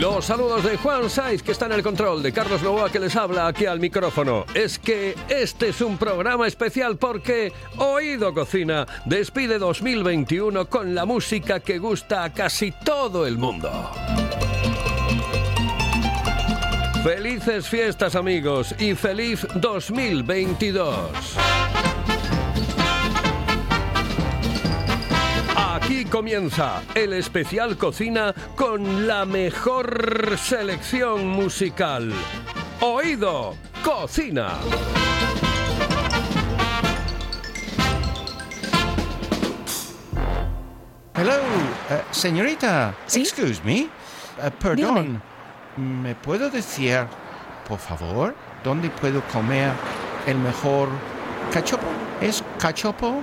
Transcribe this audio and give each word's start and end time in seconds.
Los 0.00 0.26
saludos 0.26 0.62
de 0.62 0.76
Juan 0.76 1.10
Saiz, 1.10 1.42
que 1.42 1.50
está 1.50 1.66
en 1.66 1.72
el 1.72 1.82
control, 1.82 2.22
de 2.22 2.32
Carlos 2.32 2.62
Novoa, 2.62 2.88
que 2.88 3.00
les 3.00 3.16
habla 3.16 3.48
aquí 3.48 3.66
al 3.66 3.80
micrófono. 3.80 4.44
Es 4.54 4.78
que 4.78 5.16
este 5.28 5.70
es 5.70 5.80
un 5.80 5.98
programa 5.98 6.46
especial 6.46 6.96
porque 6.96 7.52
Oído 7.78 8.32
Cocina 8.32 8.86
despide 9.06 9.58
2021 9.58 10.68
con 10.68 10.94
la 10.94 11.04
música 11.04 11.58
que 11.58 11.78
gusta 11.78 12.22
a 12.22 12.32
casi 12.32 12.70
todo 12.70 13.26
el 13.26 13.38
mundo. 13.38 13.90
Felices 17.02 17.68
fiestas 17.68 18.14
amigos 18.14 18.76
y 18.78 18.94
feliz 18.94 19.44
2022. 19.56 21.36
Aquí 25.88 26.04
comienza 26.04 26.82
el 26.94 27.14
especial 27.14 27.78
cocina 27.78 28.34
con 28.54 29.06
la 29.06 29.24
mejor 29.24 30.36
selección 30.36 31.26
musical. 31.26 32.12
Oído, 32.82 33.56
cocina. 33.82 34.58
Hello, 41.14 41.32
eh, 41.88 42.02
señorita. 42.10 42.94
¿Sí? 43.06 43.22
Excuse 43.22 43.62
me. 43.64 43.78
Eh, 43.78 43.88
perdón. 44.60 45.22
¿Me 45.78 46.14
puedo 46.16 46.50
decir, 46.50 47.06
por 47.66 47.78
favor, 47.78 48.34
dónde 48.62 48.90
puedo 48.90 49.22
comer 49.32 49.72
el 50.26 50.36
mejor 50.36 50.90
cachopo? 51.50 51.86
¿Es 52.20 52.44
cachopo 52.58 53.22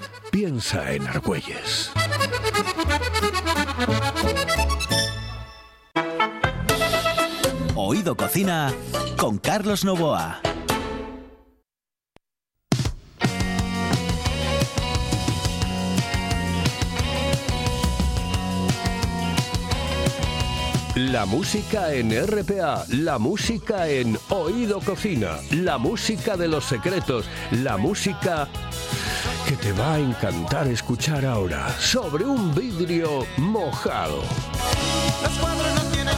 Piensa 0.31 0.93
en 0.93 1.05
Argüelles. 1.07 1.91
Oído 7.75 8.15
Cocina 8.15 8.73
con 9.17 9.39
Carlos 9.39 9.83
Novoa. 9.83 10.39
La 20.95 21.25
música 21.25 21.93
en 21.93 22.11
RPA, 22.25 22.85
la 22.87 23.17
música 23.17 23.89
en 23.89 24.17
Oído 24.29 24.79
Cocina, 24.79 25.39
la 25.51 25.77
música 25.77 26.37
de 26.37 26.47
los 26.47 26.63
secretos, 26.63 27.25
la 27.51 27.75
música 27.75 28.47
que 29.47 29.55
te 29.55 29.71
va 29.73 29.95
a 29.95 29.99
encantar 29.99 30.67
escuchar 30.67 31.25
ahora 31.25 31.69
sobre 31.79 32.25
un 32.25 32.53
vidrio 32.53 33.25
mojado. 33.37 34.21
No 35.75 35.81
tienen 35.91 36.15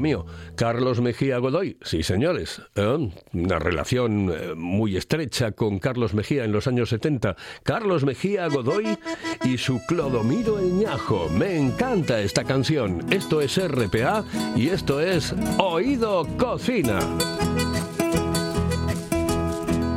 mío, 0.00 0.26
Carlos 0.56 1.00
Mejía 1.00 1.38
Godoy. 1.38 1.76
Sí, 1.82 2.02
señores. 2.02 2.62
¿eh? 2.74 3.10
Una 3.32 3.58
relación 3.58 4.32
eh, 4.32 4.54
muy 4.54 4.96
estrecha 4.96 5.52
con 5.52 5.78
Carlos 5.78 6.14
Mejía 6.14 6.44
en 6.44 6.52
los 6.52 6.66
años 6.66 6.90
70. 6.90 7.36
Carlos 7.62 8.04
Mejía 8.04 8.48
Godoy 8.48 8.98
y 9.44 9.58
su 9.58 9.80
Clodomiro 9.86 10.58
el 10.58 10.72
Ñajo. 10.74 11.28
Me 11.30 11.58
encanta 11.58 12.20
esta 12.20 12.44
canción. 12.44 13.04
Esto 13.10 13.40
es 13.40 13.58
RPA 13.58 14.24
y 14.56 14.68
esto 14.68 15.00
es 15.00 15.34
Oído 15.58 16.26
Cocina. 16.36 17.00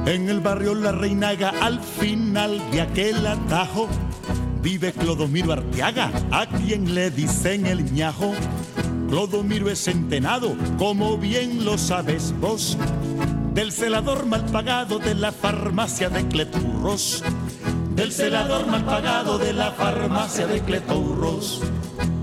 En 0.05 0.27
el 0.29 0.39
barrio 0.39 0.75
La 0.75 0.91
Reinaga, 0.91 1.53
al 1.61 1.79
final 1.79 2.59
de 2.71 2.81
aquel 2.81 3.25
atajo, 3.25 3.87
vive 4.61 4.91
Clodomiro 4.91 5.53
Arteaga, 5.53 6.11
a 6.31 6.47
quien 6.47 6.95
le 6.95 7.11
dicen 7.11 7.65
el 7.65 7.93
ñajo. 7.93 8.33
Clodomiro 9.11 9.69
es 9.69 9.83
centenado, 9.83 10.55
como 10.77 11.17
bien 11.17 11.65
lo 11.65 11.77
sabes 11.77 12.33
vos, 12.39 12.77
del 13.53 13.73
celador 13.73 14.25
mal 14.25 14.45
pagado 14.45 14.99
de 14.99 15.15
la 15.15 15.33
farmacia 15.33 16.09
de 16.09 16.25
Cleturros. 16.29 17.21
Del 17.93 18.13
celador 18.13 18.67
mal 18.67 18.85
pagado 18.85 19.37
de 19.37 19.51
la 19.51 19.73
farmacia 19.73 20.47
de 20.47 20.61
Cleturros. 20.61 21.61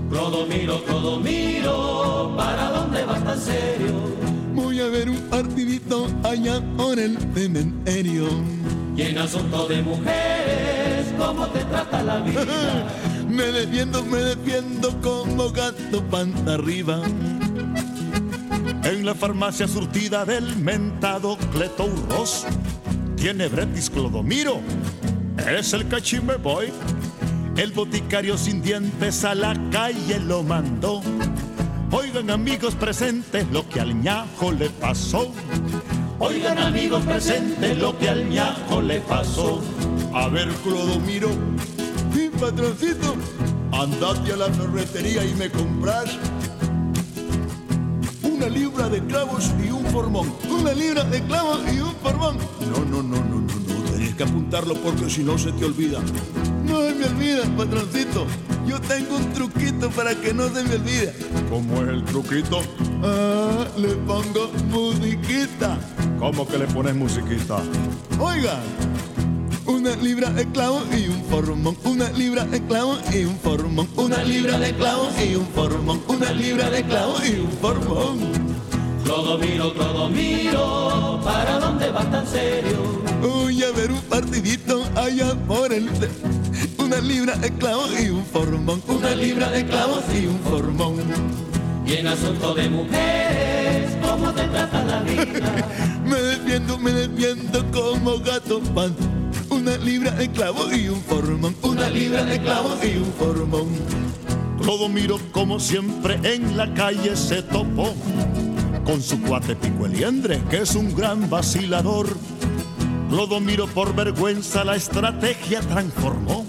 Clodomiro, 0.09 0.83
Clodomiro, 0.83 2.33
¿para 2.35 2.71
dónde 2.71 3.05
vas 3.05 3.23
tan 3.23 3.39
serio? 3.39 3.93
Voy 4.55 4.81
a 4.81 4.87
ver 4.87 5.11
un 5.11 5.29
partidito 5.29 6.07
allá 6.23 6.59
por 6.75 6.97
el 6.97 7.19
cementerio. 7.35 8.29
Y 8.97 9.03
en 9.03 9.19
asunto 9.19 9.67
de 9.67 9.83
mujeres, 9.83 11.13
¿cómo 11.19 11.45
te 11.49 11.63
trata 11.65 12.01
la 12.01 12.17
vida? 12.21 12.87
me 13.39 13.51
defiendo, 13.53 14.03
me 14.03 14.17
defiendo 14.17 15.01
como 15.01 15.49
gato 15.51 16.03
panta 16.11 16.55
arriba. 16.55 17.01
En 18.83 19.05
la 19.05 19.15
farmacia 19.15 19.65
surtida 19.65 20.25
del 20.25 20.57
mentado 20.57 21.37
Cleturros 21.53 22.45
tiene 23.15 23.47
Bretis 23.47 23.89
Clodomiro. 23.89 24.59
Es 25.57 25.71
el 25.71 25.87
cachimbe 25.87 26.35
boy. 26.35 26.67
El 27.55 27.71
boticario 27.71 28.37
sin 28.37 28.61
dientes 28.61 29.23
a 29.23 29.35
la 29.35 29.55
calle 29.71 30.19
lo 30.19 30.43
mandó. 30.43 31.01
Oigan 31.91 32.29
amigos 32.31 32.75
presentes 32.75 33.47
lo 33.53 33.67
que 33.69 33.79
al 33.79 34.01
ñajo 34.01 34.51
le 34.51 34.69
pasó. 34.69 35.31
Oigan 36.19 36.57
amigos 36.57 37.05
presentes 37.05 37.77
lo 37.77 37.97
que 37.97 38.09
al 38.09 38.29
ñajo 38.29 38.81
le 38.81 38.99
pasó. 38.99 39.61
A 40.13 40.27
ver, 40.27 40.49
Clodomiro, 40.63 41.29
mi 42.19 42.29
patroncito, 42.29 43.15
andate 43.71 44.33
a 44.33 44.37
la 44.37 44.49
ferretería 44.49 45.23
y 45.23 45.33
me 45.35 45.49
compras 45.49 46.17
una 48.23 48.49
libra 48.49 48.89
de 48.89 48.99
clavos 49.05 49.51
y 49.65 49.69
un 49.69 49.85
formón. 49.85 50.27
Una 50.49 50.73
libra 50.73 51.03
de 51.03 51.21
clavos 51.23 51.61
y 51.73 51.79
un 51.79 51.93
formón. 51.95 52.37
No, 52.71 52.79
no, 52.85 53.03
no, 53.03 53.23
no, 53.23 53.39
no, 53.39 53.53
no. 53.67 53.91
Tenés 53.91 54.15
que 54.15 54.23
apuntarlo 54.23 54.75
porque 54.75 55.09
si 55.09 55.23
no 55.23 55.37
se 55.37 55.51
te 55.53 55.65
olvida. 55.65 55.99
No 56.65 56.81
se 56.81 56.95
me 56.95 57.05
olvida, 57.05 57.43
patroncito. 57.57 58.25
Yo 58.67 58.79
tengo 58.81 59.15
un 59.15 59.33
truquito 59.33 59.89
para 59.89 60.13
que 60.13 60.33
no 60.33 60.47
se 60.49 60.63
me 60.63 60.75
olvide. 60.75 61.13
¿Cómo 61.49 61.81
es 61.81 61.89
el 61.89 62.03
truquito? 62.03 62.61
Ah, 63.03 63.65
le 63.77 63.95
pongo 63.95 64.51
musiquita. 64.69 65.77
¿Cómo 66.19 66.45
que 66.45 66.57
le 66.57 66.67
pones 66.67 66.95
musiquita? 66.95 67.61
Oiga, 68.19 68.59
una 69.69 69.95
libra 69.95 70.29
de 70.31 70.45
clavos 70.47 70.83
y 70.91 71.07
un 71.07 71.23
formón. 71.25 71.77
Una 71.83 72.09
libra 72.09 72.43
de 72.45 72.61
clavos 72.65 72.99
y 73.13 73.23
un 73.23 73.37
formón. 73.37 73.87
Una 73.95 74.23
libra 74.23 74.57
de 74.57 74.73
clavos 74.73 75.13
y 75.21 75.35
un 75.35 75.45
formón. 75.47 76.01
Una 76.07 76.31
libra 76.31 76.69
de 76.69 76.83
clavos 76.83 77.21
y 77.27 77.39
un 77.39 77.51
formón. 77.61 78.17
Clodomiro, 79.03 79.73
Clodomiro, 79.73 81.21
¿para 81.23 81.59
dónde 81.59 81.89
vas 81.91 82.09
tan 82.11 82.27
serio? 82.27 83.01
Voy 83.21 83.63
a 83.63 83.71
ver 83.71 83.91
un 83.91 84.01
partidito 84.01 84.83
allá 84.95 85.35
por 85.47 85.71
el... 85.71 85.89
Una 86.77 86.99
libra 86.99 87.35
de 87.35 87.51
clavos 87.53 87.91
y 87.99 88.09
un 88.09 88.25
formón. 88.25 88.81
Una 88.87 89.11
libra 89.11 89.49
de 89.51 89.65
clavos 89.65 90.03
y 90.13 90.25
un 90.25 90.39
formón. 90.39 90.95
Y 91.85 91.93
en 91.93 92.07
asunto 92.07 92.53
de 92.55 92.69
mujeres, 92.69 93.91
¿cómo 94.01 94.31
te 94.33 94.43
trata 94.47 94.83
la 94.83 95.01
vida? 95.01 95.55
me 96.05 96.21
defiendo, 96.21 96.77
me 96.77 96.91
defiendo 96.91 97.65
como 97.71 98.19
gato 98.19 98.59
pan. 98.75 98.95
Una 99.49 99.77
libra 99.77 100.11
de 100.11 100.29
clavos 100.29 100.71
y 100.75 100.89
un 100.89 101.01
formón. 101.01 101.55
Una 101.63 101.89
libra 101.89 102.23
de 102.23 102.39
clavos 102.39 102.77
y 102.83 102.97
un 102.97 103.13
formón. 103.13 103.67
Clodomiro, 104.61 105.19
como 105.31 105.59
siempre, 105.59 106.19
en 106.23 106.55
la 106.55 106.73
calle 106.73 107.15
se 107.15 107.41
topó 107.41 107.93
con 108.85 109.01
su 109.01 109.21
cuate 109.21 109.55
Pico 109.55 109.85
Eliendre, 109.85 110.41
que 110.49 110.61
es 110.61 110.75
un 110.75 110.95
gran 110.95 111.29
vacilador. 111.29 112.07
Clodomiro 113.09 113.67
por 113.67 113.95
vergüenza 113.95 114.63
la 114.63 114.75
estrategia 114.75 115.61
transformó 115.61 116.45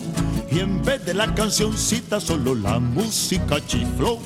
y 0.50 0.58
en 0.58 0.82
vez 0.82 1.04
de 1.04 1.14
la 1.14 1.34
cancioncita 1.34 2.20
solo 2.20 2.54
la 2.54 2.78
música 2.78 3.64
chifló. 3.66 4.18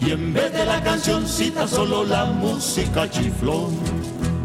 Y 0.00 0.10
en 0.10 0.32
vez 0.32 0.52
de 0.52 0.64
la 0.64 0.82
cancioncita 0.82 1.66
solo 1.66 2.04
la 2.04 2.26
música 2.26 3.10
chifló. 3.10 3.70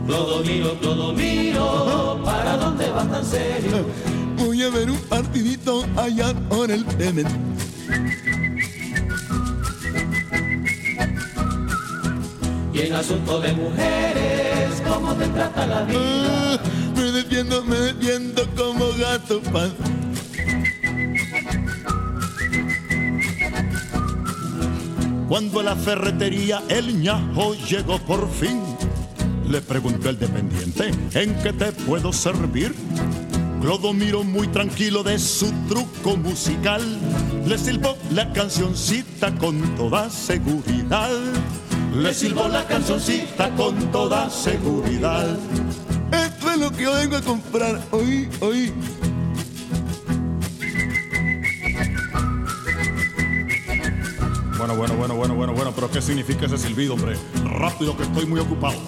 Clodomiro, 0.05 0.77
Clodomiro, 0.79 2.21
¿para 2.23 2.57
dónde 2.57 2.89
vas 2.89 3.09
tan 3.09 3.25
serio? 3.25 3.85
Voy 4.37 4.61
a 4.63 4.69
ver 4.69 4.89
un 4.89 4.97
partidito 4.97 5.85
allá 5.95 6.33
por 6.49 6.69
el 6.69 6.83
temen. 6.85 7.25
Y 12.73 12.79
en 12.81 12.93
asunto 12.93 13.39
de 13.39 13.53
mujeres, 13.53 14.81
¿cómo 14.87 15.13
te 15.13 15.27
trata 15.27 15.67
la 15.67 15.83
vida? 15.83 15.99
Ah, 15.99 16.59
me 16.95 17.03
defiendo, 17.03 17.63
me 17.63 17.75
defiendo 17.77 18.43
como 18.55 18.87
gato 18.99 19.41
pan. 19.41 19.71
Cuando 25.29 25.61
a 25.61 25.63
la 25.63 25.75
ferretería 25.75 26.61
el 26.69 27.01
ñajo 27.01 27.55
llegó 27.55 27.97
por 27.99 28.29
fin, 28.29 28.61
le 29.53 29.61
preguntó 29.61 30.09
el 30.09 30.17
dependiente, 30.17 30.89
¿en 31.13 31.35
qué 31.43 31.53
te 31.53 31.71
puedo 31.71 32.11
servir? 32.11 32.73
Clodomiro 33.61 34.23
muy 34.23 34.47
tranquilo 34.47 35.03
de 35.03 35.19
su 35.19 35.51
truco 35.69 36.17
musical, 36.17 36.81
le 37.45 37.55
silbó 37.59 37.95
la 38.15 38.33
cancioncita 38.33 39.35
con 39.35 39.61
toda 39.75 40.09
seguridad. 40.09 41.11
Le 41.95 42.15
silbó 42.15 42.47
la 42.47 42.65
cancioncita 42.65 43.51
con 43.55 43.77
toda 43.91 44.27
seguridad. 44.31 45.37
Esto 46.11 46.49
es 46.49 46.57
lo 46.57 46.71
que 46.71 46.83
yo 46.85 46.93
vengo 46.95 47.17
a 47.17 47.21
comprar 47.21 47.79
hoy, 47.91 48.27
hoy. 48.39 48.73
Bueno, 54.57 54.75
bueno, 54.75 54.95
bueno, 54.95 55.15
bueno, 55.15 55.35
bueno, 55.35 55.53
bueno, 55.53 55.71
pero 55.75 55.91
¿qué 55.91 56.01
significa 56.01 56.47
ese 56.47 56.57
silbido, 56.57 56.95
hombre? 56.95 57.17
Rápido 57.45 57.95
que 57.95 58.03
estoy 58.03 58.25
muy 58.25 58.39
ocupado. 58.39 58.79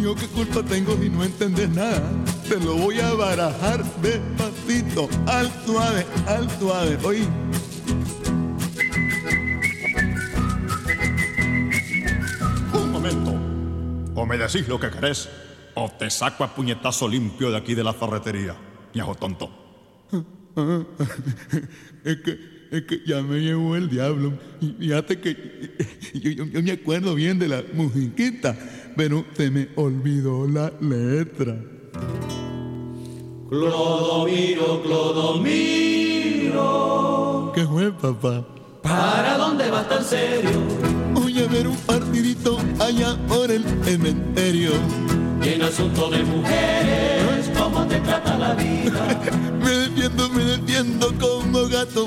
¿Yo 0.00 0.14
qué 0.14 0.26
culpa 0.26 0.62
tengo 0.62 0.96
si 0.96 1.08
no 1.08 1.24
entendés 1.24 1.70
nada? 1.70 2.02
Te 2.48 2.60
lo 2.60 2.74
voy 2.74 3.00
a 3.00 3.14
barajar 3.14 3.82
despacito, 4.00 5.08
al 5.26 5.50
suave, 5.64 6.06
al 6.26 6.50
suave, 6.58 6.98
oí. 7.02 7.28
Un 12.72 12.92
momento. 12.92 13.32
O 14.14 14.26
me 14.26 14.38
decís 14.38 14.68
lo 14.68 14.78
que 14.78 14.90
querés, 14.90 15.28
o 15.74 15.90
te 15.90 16.10
saco 16.10 16.44
a 16.44 16.54
puñetazo 16.54 17.08
limpio 17.08 17.50
de 17.50 17.56
aquí 17.56 17.74
de 17.74 17.84
la 17.84 17.92
ferretería. 17.92 18.54
Ñajo 18.94 19.14
tonto. 19.14 19.50
es 22.04 22.16
que, 22.22 22.55
es 22.78 22.84
que 22.84 23.00
ya 23.06 23.22
me 23.22 23.40
llevó 23.40 23.76
el 23.76 23.88
diablo. 23.88 24.32
Y 24.60 24.74
fíjate 24.78 25.18
que 25.20 25.36
yo, 26.14 26.30
yo- 26.30 26.44
yo 26.46 26.62
me 26.62 26.72
acuerdo 26.72 27.14
bien 27.14 27.38
de 27.38 27.48
la 27.48 27.62
musiquita, 27.74 28.56
pero 28.96 29.24
se 29.36 29.50
me 29.50 29.68
olvidó 29.76 30.46
la 30.48 30.72
letra. 30.80 31.56
Clodomiro, 33.48 34.82
Clodomiro, 34.82 36.52
¿Qué 37.54 37.64
fue, 37.64 37.92
papá? 37.92 38.44
¿para 38.82 39.36
dónde 39.38 39.70
vas 39.70 39.88
tan 39.88 40.04
serio? 40.04 40.50
Voy 41.14 41.38
a 41.40 41.46
ver 41.46 41.66
un 41.68 41.76
partidito 41.76 42.58
allá 42.80 43.16
por 43.28 43.50
el 43.50 43.64
cementerio. 43.84 44.70
Y 45.44 45.48
en 45.50 45.62
asunto 45.62 46.10
de 46.10 46.22
mujeres, 46.24 47.35
¿cómo 47.76 47.88
te 47.88 48.00
trata 48.00 48.38
la 48.38 48.54
vida? 48.54 49.06
Me 49.62 49.70
defiendo, 49.70 50.28
me 50.30 50.44
defiendo 50.44 51.12
como 51.18 51.66
gato 51.68 52.06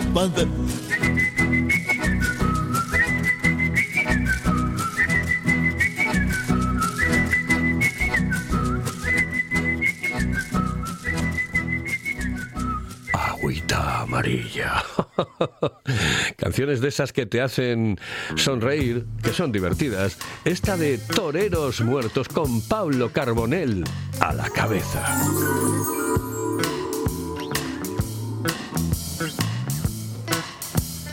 Canciones 16.38 16.82
de 16.82 16.88
esas 16.88 17.14
que 17.14 17.26
te 17.26 17.42
hacen 17.42 18.00
sonreír, 18.36 19.06
que 19.24 19.34
son 19.34 19.52
divertidas. 19.52 20.18
Esta 20.46 20.78
de 20.78 20.98
Toreros 20.98 21.82
Muertos 21.82 22.28
con 22.28 22.62
Pablo 22.62 23.12
Carbonell 23.12 23.84
a 24.20 24.34
la 24.34 24.50
cabeza. 24.50 25.04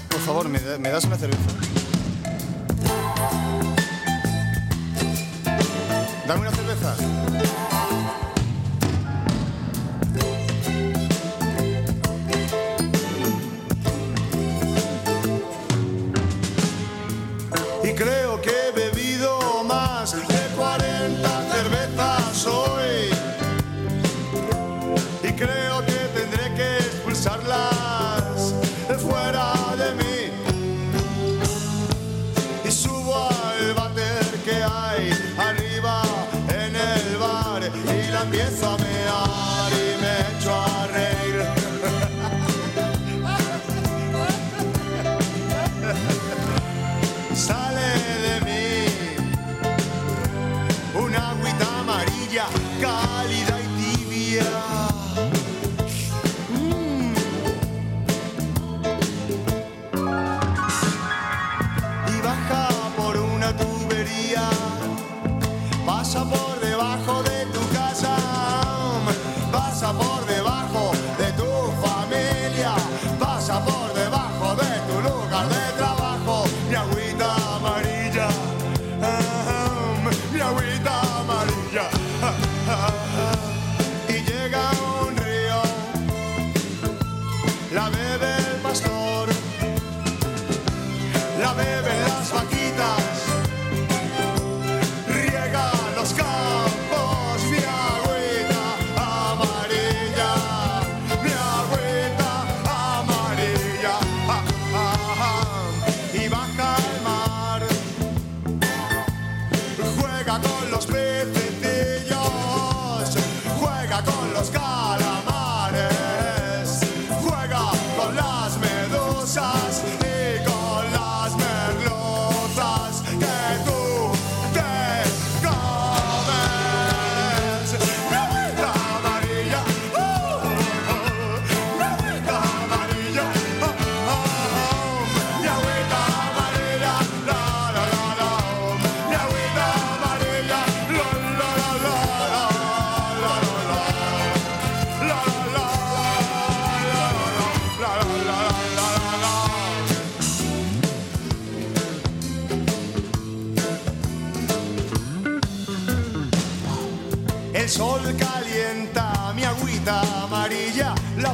Por 0.09 0.21
favor, 0.21 0.49
me 0.49 0.91
das 0.91 1.05
una 1.05 1.17
cerveza? 1.17 1.41
Dame 6.27 6.41
una 6.41 6.51
cerveza. 6.51 7.76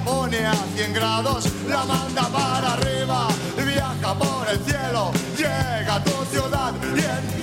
pone 0.01 0.47
a 0.47 0.55
100 0.75 0.93
grados, 0.93 1.45
la 1.69 1.85
manda 1.85 2.23
para 2.29 2.75
arriba, 2.75 3.29
viaja 3.57 4.15
por 4.15 4.49
el 4.49 4.59
cielo, 4.65 5.13
llega 5.37 5.95
a 5.97 6.05
tu 6.05 6.25
ciudad 6.31 6.73
y 6.95 7.01
en 7.01 7.42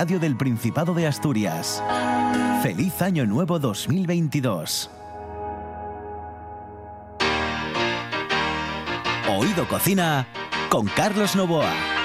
radio 0.00 0.18
del 0.18 0.34
Principado 0.34 0.94
de 0.94 1.06
Asturias. 1.06 1.82
Feliz 2.62 3.02
Año 3.02 3.26
Nuevo 3.26 3.58
2022. 3.58 4.88
Oído 9.28 9.68
Cocina 9.68 10.26
con 10.70 10.86
Carlos 10.86 11.36
Novoa. 11.36 11.99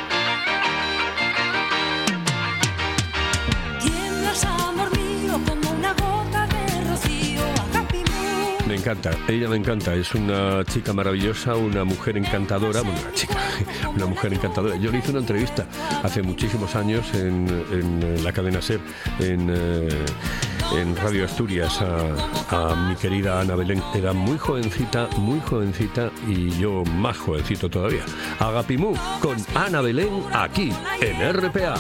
Encanta, 8.76 9.12
ella 9.30 9.48
me 9.48 9.56
encanta, 9.56 9.96
es 9.96 10.14
una 10.14 10.64
chica 10.66 10.92
maravillosa, 10.92 11.56
una 11.56 11.86
mujer 11.86 12.18
encantadora, 12.18 12.82
una 12.82 13.14
chica, 13.14 13.36
una 13.96 14.06
mujer 14.06 14.34
encantadora. 14.34 14.76
Yo 14.76 14.92
le 14.92 14.98
hice 14.98 15.12
una 15.12 15.22
entrevista 15.22 15.66
hace 16.04 16.22
muchísimos 16.22 16.76
años 16.76 17.06
en, 17.14 17.48
en 17.72 18.24
la 18.24 18.34
cadena 18.34 18.62
SER, 18.62 18.82
en, 19.20 19.50
eh, 19.50 20.06
en 20.78 20.96
Radio 20.98 21.24
Asturias, 21.24 21.82
a, 21.82 22.72
a 22.72 22.76
mi 22.90 22.96
querida 22.98 23.40
Ana 23.40 23.56
Belén. 23.56 23.82
Era 23.96 24.12
muy 24.12 24.38
jovencita, 24.38 25.08
muy 25.18 25.40
jovencita 25.40 26.12
y 26.28 26.50
yo 26.60 26.84
más 26.84 27.18
jovencito 27.18 27.70
todavía. 27.70 28.04
Agapimú 28.40 28.94
con 29.22 29.38
Ana 29.56 29.80
Belén 29.80 30.22
aquí 30.34 30.72
en 31.00 31.34
RPA. 31.34 31.76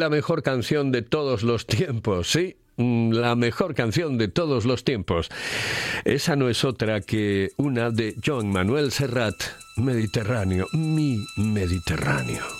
La 0.00 0.08
mejor 0.08 0.42
canción 0.42 0.90
de 0.90 1.02
todos 1.02 1.42
los 1.42 1.66
tiempos, 1.66 2.30
sí, 2.30 2.56
mm, 2.76 3.12
la 3.12 3.36
mejor 3.36 3.74
canción 3.74 4.16
de 4.18 4.28
todos 4.28 4.64
los 4.64 4.82
tiempos. 4.82 5.28
Esa 6.04 6.34
no 6.36 6.48
es 6.48 6.64
otra 6.64 7.02
que 7.02 7.50
una 7.58 7.90
de 7.90 8.16
Joan 8.24 8.50
Manuel 8.50 8.90
Serrat, 8.90 9.36
Mediterráneo, 9.76 10.66
mi 10.72 11.22
Mediterráneo. 11.36 12.59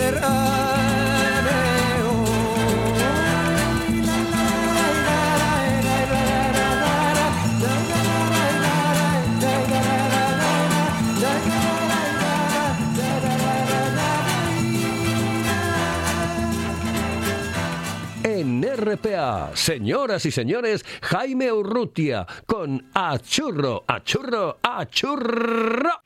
Señoras 19.61 20.25
y 20.25 20.31
señores, 20.31 20.83
Jaime 21.01 21.51
Urrutia 21.51 22.25
con 22.45 22.89
Achurro, 22.93 23.83
Achurro, 23.87 24.57
Achurro. 24.61 26.01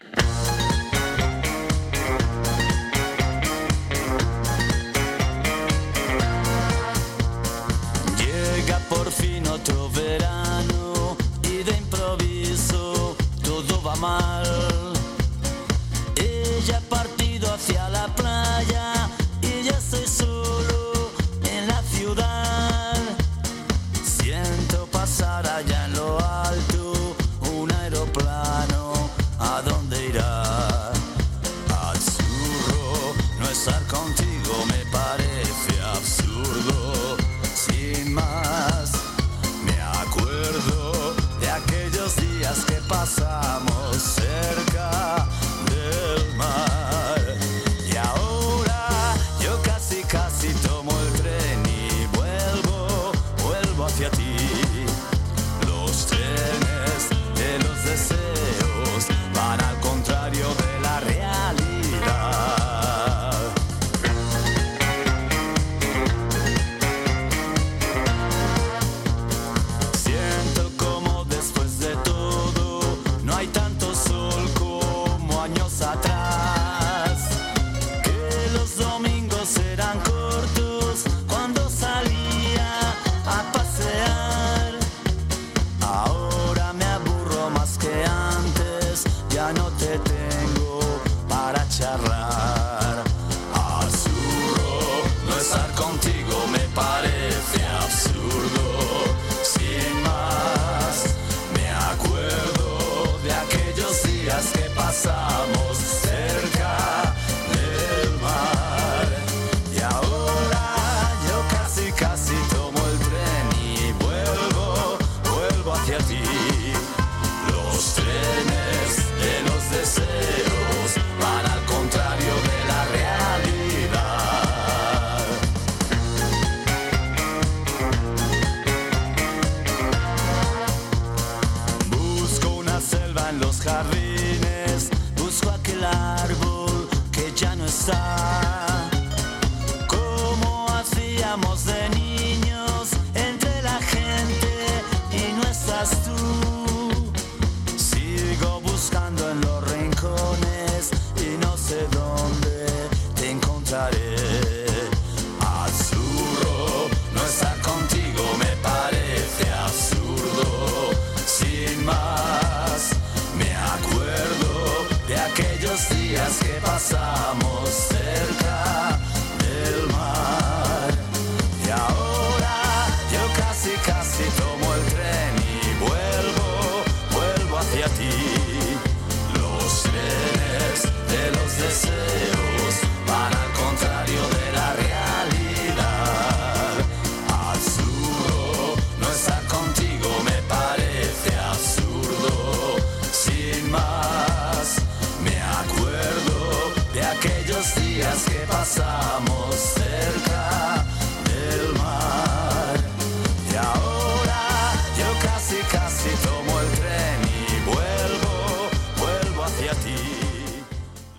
Absurdo 31.69 33.15
no 33.39 33.49
estar 33.49 33.81
contigo 33.87 34.65
me 34.67 34.79
parece 34.91 34.94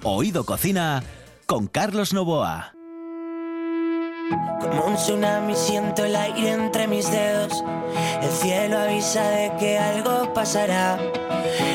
Oído 0.09 0.45
Cocina 0.47 1.03
con 1.47 1.67
Carlos 1.67 2.13
Novoa. 2.13 2.75
Como 4.61 4.85
un 4.85 4.95
tsunami 4.95 5.57
siento 5.57 6.05
el 6.05 6.15
aire 6.15 6.53
entre 6.53 6.87
mis 6.87 7.11
dedos. 7.11 7.65
El 8.23 8.31
cielo 8.31 8.79
avisa 8.79 9.29
de 9.31 9.53
que 9.59 9.77
algo 9.77 10.33
pasará. 10.33 10.97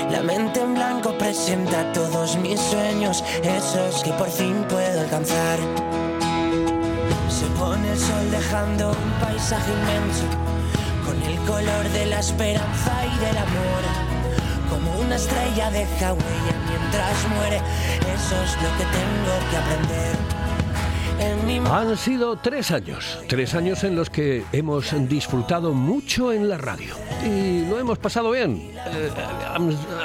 La 0.09 0.21
mente 0.21 0.61
en 0.61 0.75
blanco 0.75 1.17
presenta 1.17 1.91
todos 1.91 2.37
mis 2.37 2.57
sueños, 2.61 3.21
esos 3.43 4.01
que 4.01 4.13
por 4.13 4.29
fin 4.29 4.65
puedo 4.69 5.01
alcanzar. 5.01 5.59
Se 7.27 7.47
pone 7.59 7.91
el 7.91 7.99
sol 7.99 8.31
dejando 8.31 8.91
un 8.91 9.11
paisaje 9.19 9.73
inmenso, 9.73 10.23
con 11.05 11.21
el 11.21 11.37
color 11.39 11.89
de 11.89 12.05
la 12.05 12.21
esperanza 12.21 12.93
y 13.13 13.19
del 13.25 13.37
amor. 13.37 13.83
Como 14.69 15.01
una 15.01 15.17
estrella 15.17 15.69
deja 15.69 16.13
huella 16.13 16.80
mientras 16.91 17.27
muere, 17.29 17.57
eso 17.57 18.43
es 18.43 18.55
lo 18.61 18.77
que 18.77 18.85
tengo 18.85 19.49
que 19.49 19.57
aprender. 19.57 20.40
Han 21.71 21.95
sido 21.95 22.35
tres 22.35 22.69
años, 22.71 23.17
tres 23.27 23.55
años 23.55 23.83
en 23.85 23.95
los 23.95 24.09
que 24.09 24.43
hemos 24.51 24.93
disfrutado 25.07 25.73
mucho 25.73 26.33
en 26.33 26.49
la 26.49 26.57
radio 26.57 26.95
y 27.25 27.65
lo 27.65 27.79
hemos 27.79 27.97
pasado 27.97 28.31
bien. 28.31 28.71
Eh, 28.75 29.09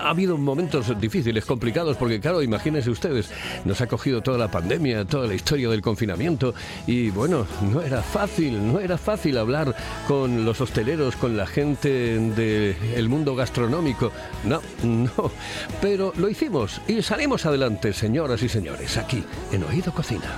ha 0.00 0.08
habido 0.08 0.38
momentos 0.38 0.98
difíciles, 1.00 1.44
complicados, 1.44 1.96
porque 1.96 2.20
claro, 2.20 2.40
imagínense 2.40 2.88
ustedes, 2.88 3.30
nos 3.64 3.80
ha 3.80 3.88
cogido 3.88 4.22
toda 4.22 4.38
la 4.38 4.48
pandemia, 4.48 5.04
toda 5.06 5.26
la 5.26 5.34
historia 5.34 5.68
del 5.68 5.82
confinamiento 5.82 6.54
y 6.86 7.10
bueno, 7.10 7.46
no 7.60 7.82
era 7.82 8.00
fácil, 8.00 8.72
no 8.72 8.78
era 8.78 8.96
fácil 8.96 9.36
hablar 9.36 9.74
con 10.06 10.44
los 10.44 10.60
hosteleros, 10.60 11.16
con 11.16 11.36
la 11.36 11.48
gente 11.48 11.88
del 12.18 13.08
mundo 13.08 13.34
gastronómico. 13.34 14.12
No, 14.44 14.62
no, 14.84 15.32
pero 15.80 16.12
lo 16.16 16.28
hicimos 16.28 16.80
y 16.86 17.02
salimos 17.02 17.44
adelante, 17.44 17.92
señoras 17.92 18.40
y 18.42 18.48
señores, 18.48 18.96
aquí 18.96 19.24
en 19.50 19.64
Oído 19.64 19.92
Cocina. 19.92 20.36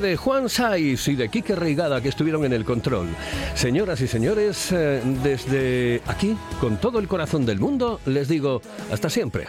De 0.00 0.16
Juan 0.16 0.48
Saiz 0.48 1.08
y 1.08 1.16
de 1.16 1.28
Quique 1.28 1.54
Reigada 1.54 2.00
que 2.00 2.08
estuvieron 2.08 2.44
en 2.44 2.52
el 2.52 2.64
control. 2.64 3.08
Señoras 3.54 4.00
y 4.00 4.06
señores, 4.06 4.70
eh, 4.72 5.02
desde 5.22 6.02
aquí, 6.06 6.36
con 6.60 6.76
todo 6.76 6.98
el 6.98 7.08
corazón 7.08 7.44
del 7.44 7.58
mundo, 7.58 8.00
les 8.06 8.28
digo 8.28 8.62
hasta 8.92 9.10
siempre. 9.10 9.48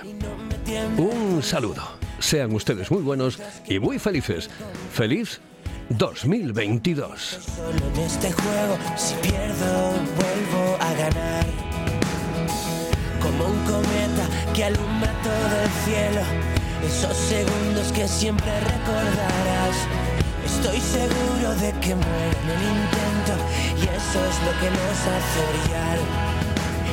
Un 0.97 1.43
saludo. 1.43 1.83
Sean 2.19 2.53
ustedes 2.53 2.89
muy 2.91 3.01
buenos 3.01 3.39
y 3.67 3.79
muy 3.79 3.99
felices. 3.99 4.49
Feliz 4.91 5.39
2022. 5.89 7.39
Solo 7.55 7.93
en 7.93 7.99
este 8.01 8.31
juego, 8.31 8.77
si 8.95 9.15
pierdo, 9.15 9.91
vuelvo 10.15 10.77
a 10.79 10.93
ganar. 10.93 11.45
Como 13.21 13.45
un 13.45 13.59
cometa 13.65 14.27
que 14.53 14.63
alumbra 14.65 15.13
todo 15.21 15.61
el 15.63 15.69
cielo, 15.85 16.21
esos 16.85 17.15
segundos 17.15 17.91
que 17.93 18.07
siempre 18.07 18.51
recordarás. 18.59 20.08
Seguro 20.91 21.53
de 21.61 21.71
que 21.81 21.93
muero 21.93 22.39
en 22.43 22.49
el 22.49 22.63
intento 22.77 23.33
y 23.77 23.83
eso 23.83 24.19
es 24.29 24.35
lo 24.45 24.51
que 24.59 24.69
nos 24.71 24.99
hace 25.13 25.39
brillar. 25.51 25.99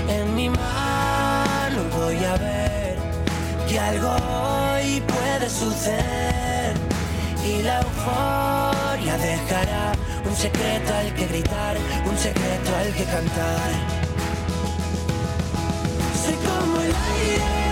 En 0.09 0.35
mi 0.35 0.50
mano 0.50 1.80
voy 1.96 2.22
a 2.22 2.37
ver 2.37 2.98
que 3.66 3.78
algo 3.80 4.11
hoy 4.11 5.00
puede 5.00 5.48
suceder 5.48 6.74
y 7.42 7.62
la 7.62 7.80
euforia 7.80 9.16
dejará 9.16 9.92
un 10.28 10.37
secreto 10.37 10.94
al 10.94 11.14
que 11.14 11.26
gritar, 11.28 11.76
un 12.04 12.18
secreto 12.18 12.76
al 12.78 12.92
que 12.92 13.04
cantar. 13.04 13.70
Soy 16.22 16.35
como 16.35 16.80
el 16.82 16.92
aire 16.94 17.65